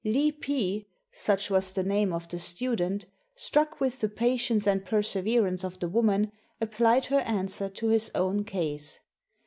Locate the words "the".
1.73-1.83, 2.29-2.39, 4.01-4.09, 5.79-5.87